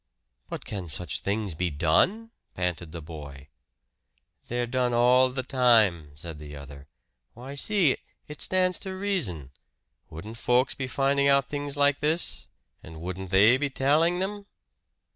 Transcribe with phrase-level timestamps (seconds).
[0.49, 3.49] "But can such things be done?" panted the boy.
[4.47, 6.87] "They're done all the time," said the other.
[7.35, 9.51] "Why, see it stands to reason.
[10.09, 12.49] Wouldn't folks be finding out things like this,
[12.81, 14.47] and wouldn't they be tellin' them?"